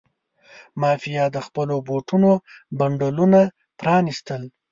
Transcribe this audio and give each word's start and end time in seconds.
مافیا 0.81 1.25
د 1.35 1.37
خپلو 1.47 1.73
نوټونو 1.87 2.31
بنډلونه 2.77 3.41
پرانستل. 3.79 4.41